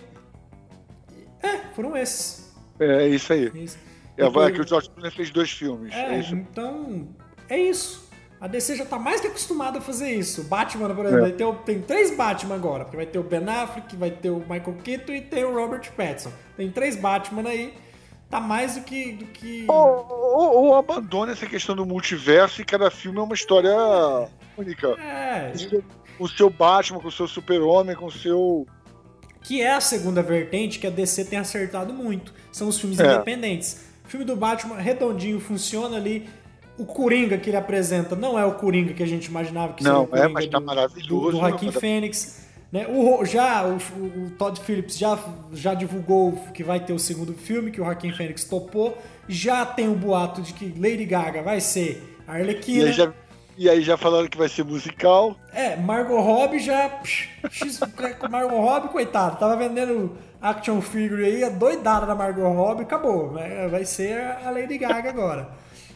[1.41, 2.51] É, foram esses.
[2.79, 3.51] É isso aí.
[3.53, 3.77] Isso.
[4.17, 5.93] É, vai que o George Clooney fez dois filmes.
[5.93, 6.35] É, É isso.
[6.35, 7.07] então,
[7.49, 8.03] é isso.
[8.39, 10.43] A DC já tá mais que acostumada a fazer isso.
[10.43, 11.31] Batman, por exemplo, É.
[11.31, 14.75] ter tem três Batman agora, porque vai ter o Ben Affleck, vai ter o Michael
[14.83, 16.31] Keaton e tem o Robert Pattinson.
[16.57, 17.73] Tem três Batman aí.
[18.29, 19.13] Tá mais do que.
[19.13, 19.65] Do que...
[19.69, 23.73] Ou, ou, ou abandona essa questão do multiverso e cada filme é uma história
[24.57, 24.87] única.
[24.99, 25.53] É,
[26.19, 28.67] o seu Batman, com o seu super-homem, com o seu.
[29.41, 32.33] que é a segunda vertente que a DC tem acertado muito.
[32.51, 33.05] São os filmes É.
[33.13, 33.92] independentes.
[34.13, 36.29] O filme do Batman redondinho funciona ali.
[36.77, 39.97] O Coringa que ele apresenta não é o Coringa que a gente imaginava que seria
[39.97, 41.71] Não, o Coringa é, mas tá do, maravilhoso, do, do Joaquin né?
[41.71, 42.45] Fênix.
[42.71, 42.85] Né?
[42.87, 45.17] O, já o, o- Todd Phillips já,
[45.51, 48.95] já divulgou que vai ter o segundo filme, que o Joaquin Fênix topou.
[49.27, 52.85] Já tem o boato de que Lady Gaga vai ser a E Arlequina.
[52.85, 53.11] aí, já,
[53.57, 55.35] e aí já falaram que vai ser musical.
[55.53, 56.89] É, Margot Robbie já.
[57.03, 57.79] X,
[58.29, 63.29] Margot Robbie, coitado, tava vendendo action figure aí, a doidada da Margot Robbie, acabou.
[63.31, 65.49] Vai, vai ser a Lady Gaga agora.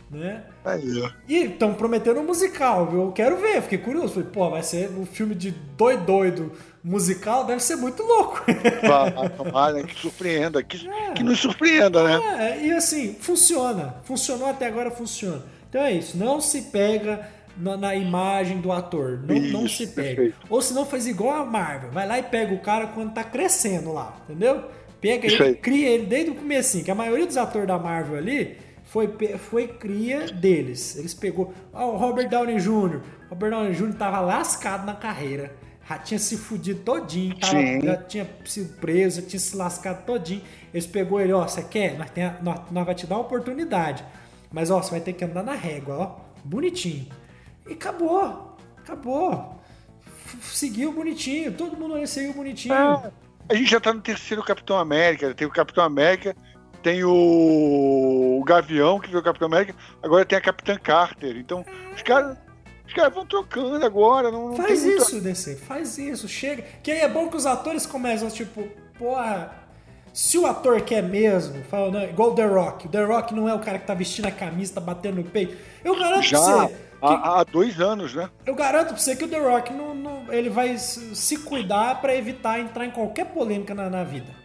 [0.09, 0.41] Né?
[0.63, 1.09] Aí, ó.
[1.27, 3.01] E estão prometendo um musical, viu?
[3.01, 4.13] Eu quero ver, fiquei curioso.
[4.13, 8.45] Falei, pô, vai ser um filme de doido doido musical, deve ser muito louco.
[8.87, 11.11] Vai, tomara que surpreenda, que, É.
[11.11, 12.55] que nos surpreenda, né?
[12.57, 13.95] É, e assim, funciona.
[14.05, 15.43] Funcionou até agora, funciona.
[15.69, 17.27] Então é isso, não se pega
[17.59, 19.19] na, na imagem do ator.
[19.23, 20.07] Não, não Isso, se pega.
[20.15, 20.37] perfeito.
[20.49, 21.91] Ou se não faz igual a Marvel.
[21.91, 24.65] Vai lá e pega o cara quando tá crescendo lá, entendeu?
[25.01, 25.55] Pega Isso ele, aí.
[25.55, 29.67] cria ele desde o começo, que a maioria dos atores da Marvel ali foi, foi
[29.67, 30.95] cria deles.
[30.97, 31.53] Eles pegou.
[31.73, 33.01] Ó, o Robert Downey Jr.
[33.29, 33.93] Robert Downey Jr.
[33.93, 35.53] tava lascado na carreira.
[35.87, 40.41] Já tinha se fudido todinho, tava, já tinha sido preso, já tinha se lascado todinho.
[40.73, 41.97] Eles pegou ele, ó, você quer?
[41.97, 44.03] Nós, tem a- nós, nós vai te dar uma oportunidade.
[44.51, 46.15] Mas ó, você vai ter que andar na régua, ó.
[46.43, 47.05] Bonitinho.
[47.67, 48.57] E acabou.
[48.77, 49.59] Acabou.
[50.41, 52.73] Seguiu bonitinho, todo mundo ali seguiu bonitinho.
[52.73, 53.11] É,
[53.49, 55.33] a gente já tá no terceiro Capitão América.
[55.33, 56.35] Tem o Capitão América,
[56.83, 61.37] tem o, o Gavião, que veio o Capitão América, agora tem a Capitã Carter.
[61.37, 62.37] Então, os caras.
[62.85, 64.31] Os caras vão trocando agora.
[64.31, 65.27] Não, não faz isso, muita...
[65.27, 66.63] DC, faz isso, chega.
[66.81, 68.63] Que aí é bom que os atores começam, tipo,
[68.97, 69.53] porra,
[70.13, 72.87] se o ator quer mesmo, fala, não, igual o The Rock.
[72.87, 75.23] O The Rock não é o cara que tá vestindo a camisa, tá batendo no
[75.25, 75.57] peito.
[75.83, 76.75] Eu garanto Já, pra você.
[77.01, 78.29] Há, há dois anos, né?
[78.45, 82.15] Eu garanto pra você que o The Rock não, não ele vai se cuidar para
[82.15, 84.35] evitar entrar em qualquer polêmica na, na vida.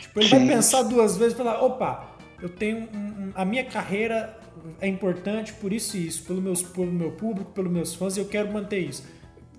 [0.00, 0.38] Tipo, ele Sim.
[0.38, 4.38] vai pensar duas vezes e falar, opa, eu tenho um, um, a minha carreira
[4.80, 8.20] é importante por isso e isso, pelo, meus, pelo meu público, pelos meus fãs, e
[8.20, 9.04] eu quero manter isso.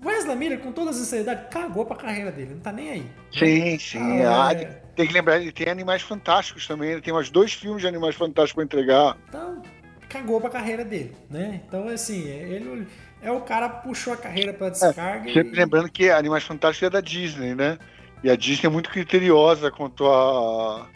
[0.04, 3.06] Wesley Miller, com toda a sinceridade, cagou pra carreira dele, não tá nem aí.
[3.32, 4.22] Sim, sim.
[4.22, 4.64] Ah, é...
[4.94, 8.14] Tem que lembrar, ele tem Animais Fantásticos também, ele tem mais dois filmes de Animais
[8.14, 9.16] Fantásticos pra entregar.
[9.28, 9.62] Então,
[10.08, 11.60] cagou pra carreira dele, né?
[11.66, 12.86] Então, assim, ele
[13.20, 15.28] é o cara puxou a carreira pra descarga.
[15.28, 15.60] É, sempre e...
[15.60, 17.78] lembrando que Animais Fantásticos é da Disney, né?
[18.22, 20.86] E a Disney é muito criteriosa quanto a.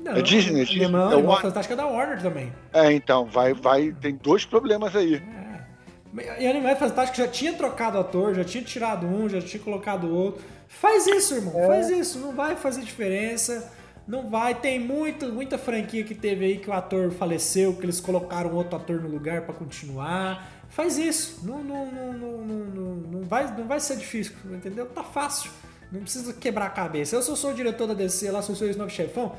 [0.00, 0.88] Não, é Disney, é Disney.
[0.88, 2.52] Não, é Animal Fantástico é da Warner também.
[2.72, 5.14] É, então, vai, vai, tem dois problemas aí.
[5.14, 6.42] É.
[6.42, 10.42] E Animais Fantásticos já tinha trocado ator, já tinha tirado um, já tinha colocado outro.
[10.68, 11.66] Faz isso, irmão, é.
[11.66, 13.72] faz isso, não vai fazer diferença.
[14.06, 18.00] Não vai, tem muita, muita franquia que teve aí que o ator faleceu, que eles
[18.00, 20.50] colocaram outro ator no lugar para continuar.
[20.68, 24.86] Faz isso, não, não, não, não, não, não, vai, não vai ser difícil, entendeu?
[24.86, 25.50] Tá fácil,
[25.92, 27.14] não precisa quebrar a cabeça.
[27.14, 29.34] Eu, se eu sou o diretor da DC lá, se eu sou o novo chefão,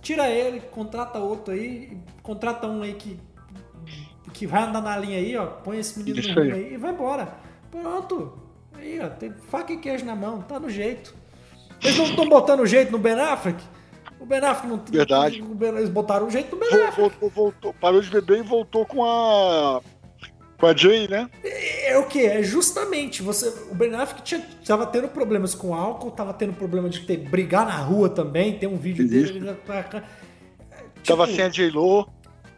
[0.00, 3.18] tira ele, contrata outro aí, contrata um aí que,
[4.32, 6.92] que vai andar na linha aí, ó, põe esse menino no rumo aí e vai
[6.92, 7.34] embora.
[7.70, 8.38] Pronto,
[8.74, 11.14] aí ó, tem faca e queijo na mão, tá no jeito.
[11.82, 13.62] Eles não estão botando jeito no Ben Affleck?
[14.20, 15.44] O Ben Affleck não Verdade.
[15.76, 17.00] Eles botaram o jeito do Ben Affleck.
[17.00, 19.80] Voltou, voltou, parou de beber e voltou com a.
[20.58, 21.30] Com a Jay, né?
[21.44, 22.26] É, é o que?
[22.26, 23.22] É justamente.
[23.22, 27.16] Você, o Ben Affleck tinha, tava tendo problemas com álcool, tava tendo problema de ter
[27.16, 28.58] brigar na rua também.
[28.58, 29.32] Tem um vídeo Isso.
[29.34, 29.56] dele.
[29.56, 30.02] Tipo,
[31.04, 32.08] tava sem a J-Lo.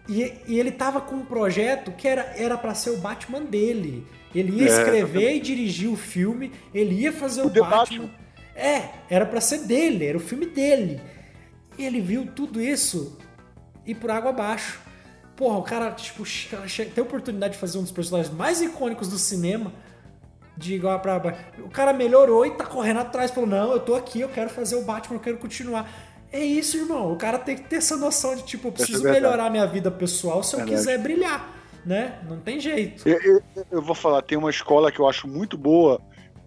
[0.09, 4.07] E, e, ele tava com um projeto que era era para ser o Batman dele.
[4.35, 7.68] Ele ia é, escrever e dirigir o filme, ele ia fazer o, o Batman.
[7.68, 8.11] Batman.
[8.57, 11.01] É, era para ser dele, era o filme dele.
[11.81, 13.16] E ele viu tudo isso
[13.87, 14.79] ir por água abaixo.
[15.35, 16.25] Porra, o cara, tipo,
[16.77, 19.73] tem a oportunidade de fazer um dos personagens mais icônicos do cinema.
[20.59, 21.16] De igual pra.
[21.61, 23.31] O cara melhorou e tá correndo atrás.
[23.31, 25.90] Falou: Não, eu tô aqui, eu quero fazer o Batman, eu quero continuar.
[26.31, 27.11] É isso, irmão.
[27.11, 29.90] O cara tem que ter essa noção de, tipo, eu preciso é melhorar minha vida
[29.90, 30.77] pessoal se eu verdade.
[30.77, 31.49] quiser brilhar.
[31.87, 32.19] Né?
[32.29, 33.09] Não tem jeito.
[33.09, 35.99] Eu, eu, eu, vou falar, tem uma escola que eu acho muito boa.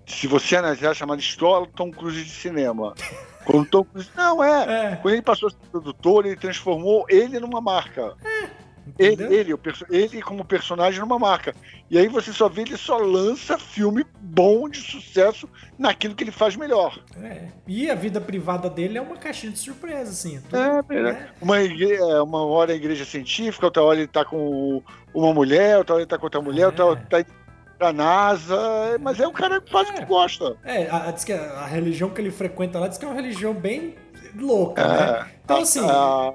[0.06, 2.94] Se você analisar, chamada Escola Tom Cruise de Cinema.
[3.46, 4.10] Quando Tom Cruise.
[4.16, 4.94] Não, é.
[4.94, 4.96] é.
[4.98, 8.16] Quando ele passou a ser produtor, ele transformou ele numa marca.
[8.24, 8.64] É.
[9.00, 9.54] Ele, ele,
[9.90, 11.56] ele, como personagem numa marca.
[11.90, 16.32] E aí você só vê, ele só lança filme bom de sucesso naquilo que ele
[16.32, 17.00] faz melhor.
[17.22, 17.48] É.
[17.66, 20.42] E a vida privada dele é uma caixinha de surpresa, assim.
[20.42, 21.30] Tudo, é, né?
[21.42, 25.78] uma, igreja, é, uma hora é igreja científica, outra hora ele tá com uma mulher,
[25.78, 26.66] outra hora ele tá com outra mulher, é.
[26.68, 27.26] outra hora tá
[27.84, 30.56] da NASA, mas é um cara que faz o que gosta.
[30.64, 33.54] É, a, diz que a, religião que ele frequenta lá diz que é uma religião
[33.54, 33.96] bem
[34.36, 35.32] louca, é, né?
[35.44, 36.34] Então, assim, a,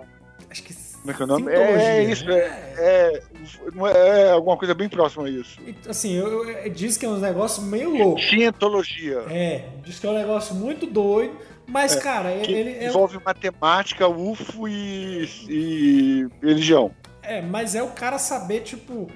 [0.51, 0.89] acho que.
[0.99, 1.53] Como é que é o nome?
[1.53, 2.37] É, isso, né?
[2.37, 5.59] é, é, é, alguma coisa bem próxima a isso.
[5.89, 8.21] Assim, eu, eu, diz que é um negócio meio louco.
[8.21, 9.23] Cientologia.
[9.31, 11.35] É, diz que é um negócio muito doido,
[11.67, 12.85] mas, é, cara, ele.
[12.85, 13.21] Envolve é...
[13.25, 16.91] matemática, UFO e, e religião.
[17.23, 19.07] É, mas é o cara saber, tipo,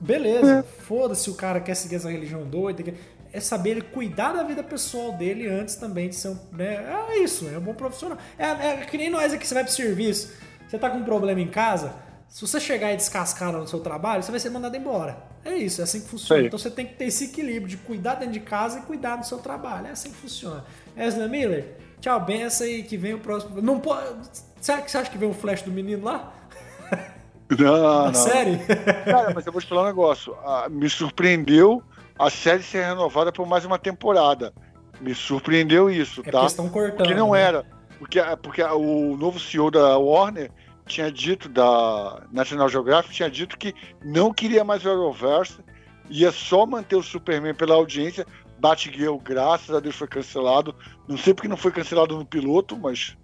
[0.00, 0.82] Beleza, é.
[0.82, 2.94] foda-se o cara quer seguir essa religião doida.
[3.32, 6.38] É saber ele cuidar da vida pessoal dele antes também de ser um.
[6.52, 6.76] Né?
[7.10, 8.16] É isso, é um bom profissional.
[8.38, 10.32] É, é que nem nós aqui, você vai pro serviço,
[10.66, 11.94] você tá com um problema em casa,
[12.28, 15.16] se você chegar e descascar no seu trabalho, você vai ser mandado embora.
[15.44, 16.42] É isso, é assim que funciona.
[16.46, 19.26] Então você tem que ter esse equilíbrio de cuidar dentro de casa e cuidar do
[19.26, 19.86] seu trabalho.
[19.86, 20.64] É assim que funciona.
[20.96, 23.62] Ezra Miller, tchau, benção aí que vem o próximo.
[23.62, 24.28] Não pode.
[24.60, 26.34] Será que você acha que vem o flash do menino lá?
[27.56, 28.14] Não, não.
[28.14, 28.58] Série?
[29.04, 30.36] Cara, mas eu vou te falar um negócio.
[30.44, 31.82] Ah, me surpreendeu
[32.18, 34.52] a série ser renovada por mais uma temporada.
[35.00, 36.44] Me surpreendeu isso, é tá?
[36.44, 36.96] estão cortando.
[36.96, 37.40] Porque não né?
[37.40, 37.64] era.
[37.98, 40.50] Porque, porque o novo CEO da Warner
[40.86, 45.58] tinha dito, da National Geographic, tinha dito que não queria mais o Arrowverse,
[46.08, 48.26] ia só manter o Superman pela audiência.
[48.58, 50.74] Batgirl, graças a Deus, foi cancelado.
[51.06, 53.16] Não sei porque não foi cancelado no piloto, mas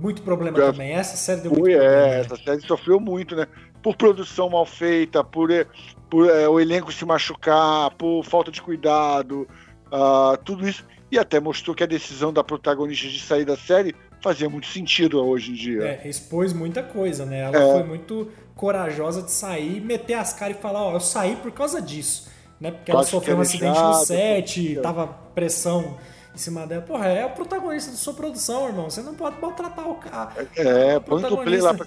[0.00, 0.92] muito problema é, também.
[0.92, 1.96] Essa série deu muito é, problema.
[1.96, 3.46] É, essa série sofreu muito, né?
[3.82, 5.66] Por produção mal feita, por, eh,
[6.08, 9.46] por é, o elenco se machucar, por falta de cuidado,
[9.86, 10.84] uh, tudo isso.
[11.10, 15.24] E até mostrou que a decisão da protagonista de sair da série fazia muito sentido
[15.24, 16.00] hoje em dia.
[16.02, 17.40] É, expôs muita coisa, né?
[17.40, 17.72] Ela é.
[17.72, 21.80] foi muito corajosa de sair, meter as caras e falar, ó, eu saí por causa
[21.80, 22.28] disso.
[22.60, 22.70] né?
[22.70, 25.96] Porque ela sofreu um acidente no set, tava pressão
[26.40, 26.82] cima dela.
[26.82, 28.90] Porra, é o protagonista da sua produção, irmão.
[28.90, 30.48] Você não pode maltratar o cara.
[30.56, 31.86] É, põe o dublê lá pra,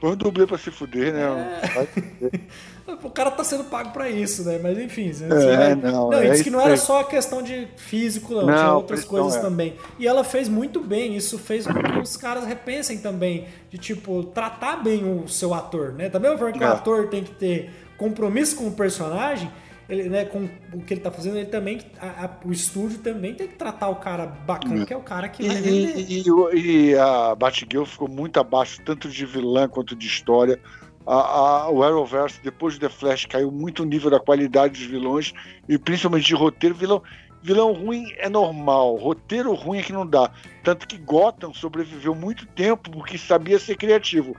[0.00, 1.60] põe o dublê pra se fuder, né?
[1.62, 2.90] É.
[3.02, 4.58] o cara tá sendo pago pra isso, né?
[4.62, 5.12] Mas enfim.
[5.12, 8.46] Você, é, não, não, é disse que não era só a questão de físico, não.
[8.46, 9.40] não tinha outras coisas é.
[9.40, 9.76] também.
[9.98, 11.16] E ela fez muito bem.
[11.16, 13.46] Isso fez com que os caras repensem também.
[13.70, 16.08] De, tipo, tratar bem o seu ator, né?
[16.08, 16.66] Da mesma forma que o é.
[16.66, 19.50] ator tem que ter compromisso com o personagem
[19.88, 23.34] ele, né, com o que ele tá fazendo, ele também, a, a, o estúdio também
[23.34, 25.96] tem que tratar o cara bacana, que é o cara que vai vender.
[25.98, 30.58] E, e, e a Batgirl ficou muito abaixo, tanto de vilã quanto de história.
[31.06, 34.90] A, a, o Arrowverse, depois de The Flash, caiu muito o nível da qualidade dos
[34.90, 35.34] vilões
[35.68, 36.74] e principalmente de roteiro.
[36.74, 37.02] Vilão,
[37.42, 40.30] vilão ruim é normal, roteiro ruim é que não dá.
[40.62, 44.34] Tanto que Gotham sobreviveu muito tempo porque sabia ser criativo.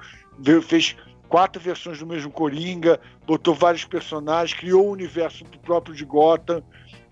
[0.63, 0.95] Fez
[1.29, 6.63] quatro versões do mesmo Coringa, botou vários personagens, criou o um universo próprio de Gotham.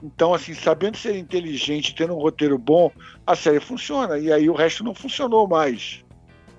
[0.02, 2.92] Então, assim, sabendo ser inteligente, tendo um roteiro bom,
[3.26, 4.18] a série funciona.
[4.18, 6.04] E aí o resto não funcionou mais.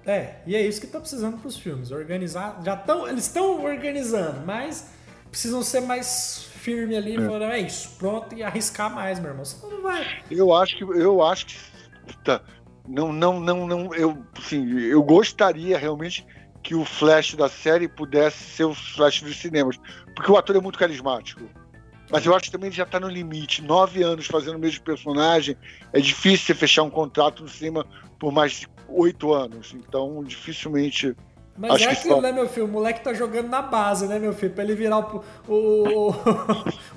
[0.07, 1.91] É, e é isso que tá precisando para os filmes.
[1.91, 2.61] Organizar.
[2.65, 3.09] Já estão.
[3.09, 4.91] Eles estão organizando, mas
[5.31, 7.21] precisam ser mais firme ali, é.
[7.21, 9.45] falando, é isso, pronto, e arriscar mais, meu irmão.
[9.45, 10.07] Senão não vai.
[10.31, 10.85] Eu acho que.
[10.85, 11.57] Eu acho que.
[12.23, 12.43] Tá,
[12.87, 13.95] não, não, não, não.
[13.95, 16.27] Eu, assim, eu gostaria realmente
[16.65, 19.79] que o Flash da série pudesse ser o Flash dos cinemas.
[20.17, 21.43] Porque o ator é muito carismático.
[22.11, 23.63] Mas eu acho que também ele já está no limite.
[23.63, 25.57] Nove anos fazendo o mesmo personagem,
[25.93, 27.87] é difícil você fechar um contrato no cinema
[28.19, 29.75] por mais de oito anos.
[29.75, 31.15] Então, dificilmente.
[31.57, 32.21] Mas acho é aquilo, só...
[32.23, 32.67] né, meu filho?
[32.67, 34.53] O moleque tá jogando na base, né, meu filho?
[34.55, 36.15] Pra ele virar o, o,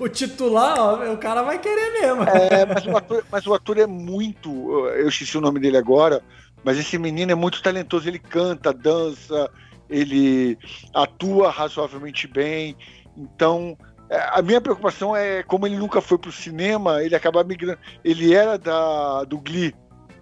[0.00, 2.22] o titular, ó, o cara vai querer mesmo.
[2.22, 4.50] É, mas o, ator, mas o ator é muito.
[4.88, 6.22] Eu esqueci o nome dele agora
[6.64, 9.50] mas esse menino é muito talentoso, ele canta, dança,
[9.88, 10.58] ele
[10.94, 12.76] atua razoavelmente bem.
[13.16, 13.76] Então,
[14.10, 17.78] é, a minha preocupação é como ele nunca foi para o cinema, ele acaba migrando.
[18.04, 19.74] Ele era da, do Glee,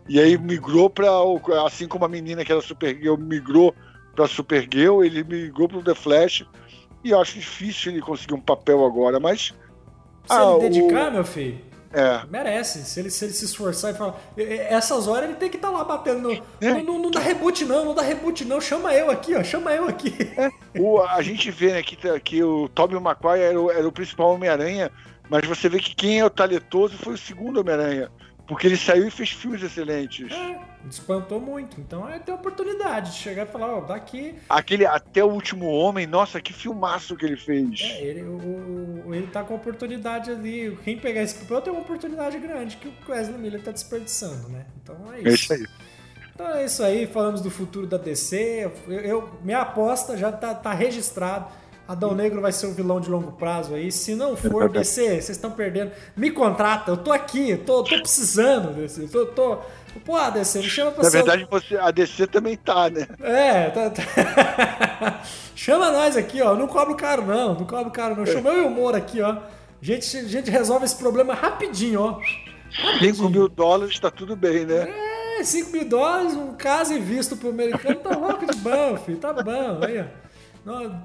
[0.09, 1.09] e aí migrou para.
[1.65, 3.75] Assim como a menina que era Supergirl migrou
[4.15, 6.45] para Supergirl, ele migrou para o The Flash.
[7.05, 9.55] E eu acho difícil ele conseguir um papel agora, mas.
[10.25, 11.13] Se ah, ele dedicar, o...
[11.13, 11.59] meu filho,
[11.97, 12.27] é.
[12.29, 12.85] Merece.
[12.85, 14.17] Se ele, se ele se esforçar e falar.
[14.37, 16.33] Essas horas ele tem que estar tá lá batendo no.
[16.61, 16.83] É.
[16.83, 18.61] Não, não, dá reboot, não, não dá reboot, não.
[18.61, 19.43] Chama eu aqui, ó.
[19.43, 20.15] Chama eu aqui.
[20.37, 20.51] É.
[20.79, 24.35] O, a gente vê né, que, que o Tobey Maguire era o, era o principal
[24.35, 24.93] Homem-Aranha,
[25.31, 28.11] mas você vê que quem é o talentoso foi o segundo Homem-Aranha.
[28.47, 30.33] Porque ele saiu e fez filmes excelentes.
[30.33, 31.81] É, espantou muito.
[31.81, 34.35] Então é ter oportunidade de chegar e falar, ó, daqui.
[34.49, 37.81] Aquele Até o Último Homem, nossa, que filmaço que ele fez.
[37.81, 40.79] É, ele, o, ele tá com oportunidade ali.
[40.85, 44.67] Quem pegar esse papel tem uma oportunidade grande que o Wesley Miller tá desperdiçando, né?
[44.83, 45.29] Então é isso.
[45.29, 45.67] É isso aí.
[46.35, 48.71] Então é isso aí, falamos do futuro da DC.
[48.87, 51.47] Eu, eu minha aposta já tá, tá registrado
[51.89, 53.93] Adão Negro vai ser o vilão de longo prazo aí.
[53.93, 55.93] Se não for, DC, vocês estão perdendo.
[56.17, 59.07] Me contrata, eu tô aqui, tô, tô precisando DC.
[59.09, 59.59] Tô, tô...
[60.05, 61.19] Pô, a DC, me chama pra Na ser.
[61.19, 63.07] Na verdade, você, a DC também tá, né?
[63.21, 63.91] É, tá.
[63.91, 65.23] tá...
[65.55, 66.55] chama nós aqui, ó.
[66.55, 67.55] Não cobro caro, não.
[67.55, 68.27] Não cobro caro, não.
[68.27, 69.31] Chama eu e o Moro aqui, ó.
[69.31, 69.41] A
[69.81, 72.21] gente, a gente resolve esse problema rapidinho, ó.
[72.99, 74.89] 5 mil dólares tá tudo bem, né?
[75.39, 79.19] É, 5 mil dólares, um caso e visto pro americano, tá louco de bom, filho.
[79.19, 80.26] Tá bom, aí, ó.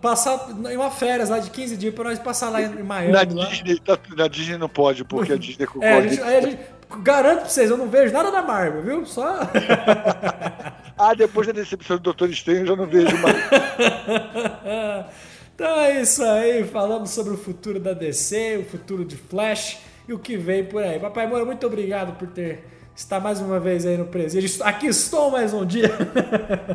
[0.02, 3.12] Passar em uma férias lá de 15 dias pra nós passar lá em Miami.
[3.12, 5.92] Na, Disney, tá, na Disney não pode, porque a Disney concorre.
[5.92, 6.60] É, a gente, a gente,
[7.04, 9.06] garanto pra vocês, eu não vejo nada da Marvel, viu?
[9.06, 9.40] Só.
[10.98, 13.38] ah, depois da decepção do Doutor Estranho, eu já não vejo mais.
[15.54, 20.14] então é isso aí, falamos sobre o futuro da DC, o futuro de Flash e
[20.14, 21.00] o que vem por aí.
[21.00, 22.66] Papai Moura, muito obrigado por ter
[23.02, 24.64] está mais uma vez aí no presídio.
[24.64, 25.92] Aqui estou mais um dia.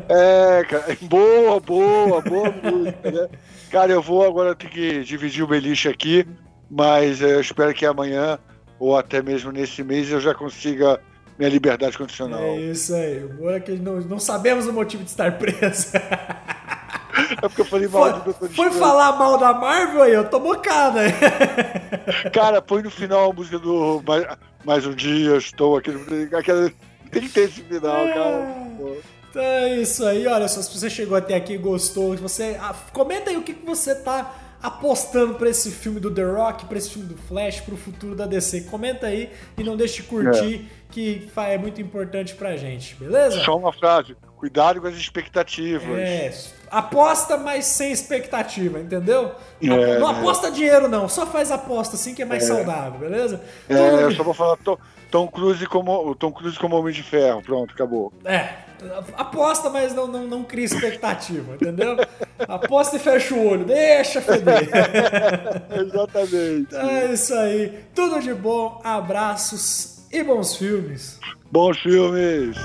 [0.09, 3.29] É, cara, boa, boa, boa música, né?
[3.69, 6.25] Cara, eu vou agora ter que dividir o beliche aqui,
[6.69, 8.39] mas eu espero que amanhã,
[8.79, 10.99] ou até mesmo nesse mês, eu já consiga
[11.37, 12.41] minha liberdade condicional.
[12.41, 13.23] É isso aí.
[13.39, 15.91] O é que não, não sabemos o motivo de estar preso.
[17.37, 20.27] É porque eu falei mal foi, do Doutor Foi falar mal da Marvel aí, eu
[20.27, 21.01] tô bocada.
[22.33, 24.25] Cara, põe no final a música do Mais,
[24.65, 25.91] mais um dia, estou aqui.
[26.35, 26.71] Aquela,
[27.11, 28.13] tem que ter esse final, é...
[28.13, 28.67] cara.
[29.29, 32.73] Então é isso aí, olha só, se você chegou até aqui e gostou, você, ah,
[32.91, 36.77] comenta aí o que, que você tá apostando para esse filme do The Rock, para
[36.77, 38.61] esse filme do Flash, para o futuro da DC.
[38.61, 43.39] Comenta aí e não deixe de curtir que é muito importante pra gente, beleza?
[43.43, 44.15] Só uma frase.
[44.37, 45.97] Cuidado com as expectativas.
[45.97, 46.31] É,
[46.69, 49.31] aposta, mas sem expectativa, entendeu?
[49.61, 50.11] É, não é.
[50.11, 51.09] aposta dinheiro, não.
[51.09, 53.41] Só faz aposta assim que é mais saudável, beleza?
[53.67, 54.77] É, Tudo eu só vou falar Tom,
[55.09, 57.41] Tom Cruise como Tom Cruise como Homem de Ferro.
[57.41, 58.13] Pronto, acabou.
[58.23, 58.49] É,
[59.17, 61.97] aposta, mas não, não, não cria expectativa, entendeu?
[62.47, 64.69] Aposta e fecha o olho, deixa feder.
[65.81, 66.75] Exatamente.
[66.75, 67.85] É isso aí.
[67.95, 71.19] Tudo de bom, abraços e bons filmes.
[71.51, 72.55] Bons filmes.